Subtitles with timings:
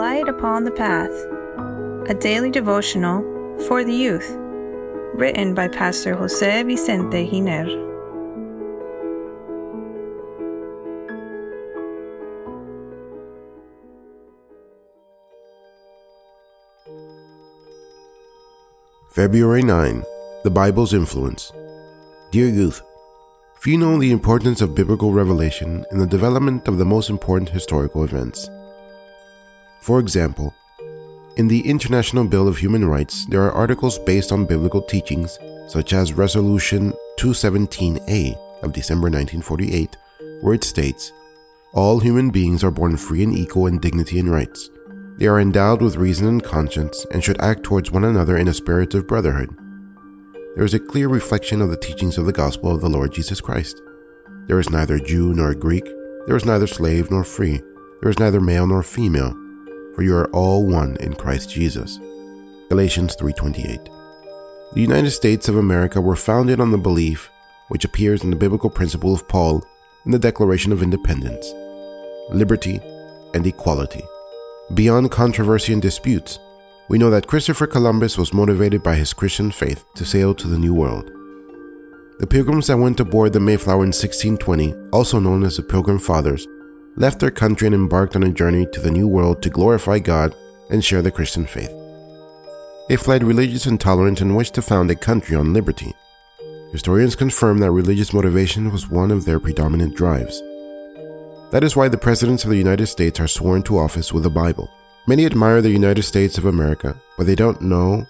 [0.00, 1.12] Light Upon the Path,
[2.08, 3.20] a daily devotional
[3.68, 4.34] for the youth,
[5.12, 7.66] written by Pastor Jose Vicente Giner.
[19.10, 20.02] February 9
[20.44, 21.52] The Bible's Influence.
[22.30, 22.80] Dear youth,
[23.58, 28.02] few know the importance of biblical revelation in the development of the most important historical
[28.02, 28.48] events.
[29.80, 30.54] For example,
[31.36, 35.94] in the International Bill of Human Rights, there are articles based on biblical teachings, such
[35.94, 39.96] as Resolution 217A of December 1948,
[40.42, 41.12] where it states
[41.72, 44.68] All human beings are born free and equal in dignity and rights.
[45.16, 48.54] They are endowed with reason and conscience and should act towards one another in a
[48.54, 49.56] spirit of brotherhood.
[50.56, 53.40] There is a clear reflection of the teachings of the gospel of the Lord Jesus
[53.40, 53.80] Christ.
[54.46, 55.84] There is neither Jew nor Greek,
[56.26, 57.62] there is neither slave nor free,
[58.02, 59.34] there is neither male nor female
[59.94, 61.98] for you are all one in Christ Jesus.
[62.68, 63.88] Galatians 3:28.
[64.74, 67.30] The United States of America were founded on the belief
[67.68, 69.64] which appears in the biblical principle of Paul
[70.04, 71.52] in the Declaration of Independence,
[72.30, 72.80] liberty
[73.34, 74.02] and equality.
[74.74, 76.38] Beyond controversy and disputes,
[76.88, 80.58] we know that Christopher Columbus was motivated by his Christian faith to sail to the
[80.58, 81.10] New World.
[82.18, 86.46] The pilgrims that went aboard the Mayflower in 1620, also known as the Pilgrim Fathers,
[86.96, 90.34] left their country and embarked on a journey to the New World to glorify God
[90.70, 91.72] and share the Christian faith.
[92.88, 95.94] They fled religious intolerance and wished to found a country on liberty.
[96.72, 100.40] Historians confirm that religious motivation was one of their predominant drives.
[101.50, 104.30] That is why the presidents of the United States are sworn to office with a
[104.30, 104.70] Bible.
[105.06, 108.06] Many admire the United States of America, but they don't know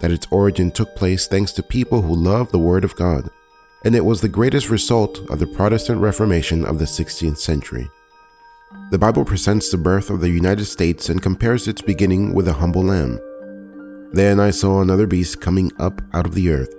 [0.00, 3.28] that its origin took place thanks to people who love the Word of God,
[3.84, 7.88] and it was the greatest result of the Protestant Reformation of the 16th century.
[8.90, 12.52] The Bible presents the birth of the United States and compares its beginning with a
[12.54, 13.20] humble lamb.
[14.12, 16.74] Then I saw another beast coming up out of the earth,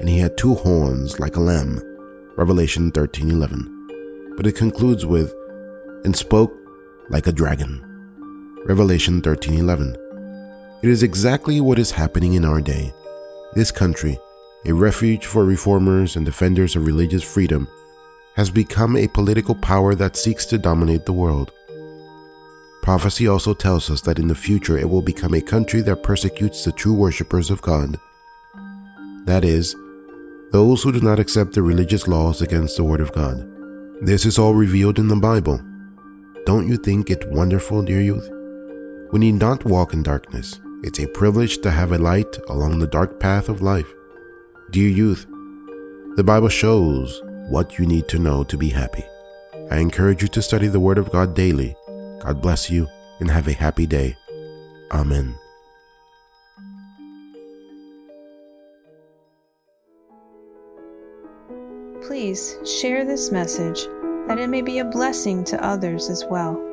[0.00, 1.80] and he had two horns like a lamb.
[2.36, 3.68] Revelation 13:11.
[4.36, 5.34] But it concludes with
[6.04, 6.54] and spoke
[7.10, 7.82] like a dragon.
[8.64, 9.96] Revelation 13:11.
[10.82, 12.94] It is exactly what is happening in our day.
[13.54, 14.18] This country,
[14.64, 17.68] a refuge for reformers and defenders of religious freedom,
[18.36, 21.52] has become a political power that seeks to dominate the world.
[22.82, 26.64] Prophecy also tells us that in the future it will become a country that persecutes
[26.64, 27.98] the true worshippers of God.
[29.24, 29.74] That is,
[30.52, 33.44] those who do not accept the religious laws against the Word of God.
[34.00, 35.60] This is all revealed in the Bible.
[36.44, 38.30] Don't you think it wonderful, dear youth?
[39.10, 40.60] We need not walk in darkness.
[40.84, 43.92] It's a privilege to have a light along the dark path of life.
[44.70, 45.26] Dear youth,
[46.16, 49.04] the Bible shows what you need to know to be happy.
[49.70, 51.76] I encourage you to study the Word of God daily.
[52.20, 52.88] God bless you
[53.20, 54.16] and have a happy day.
[54.92, 55.34] Amen.
[62.06, 63.84] Please share this message
[64.28, 66.65] that it may be a blessing to others as well.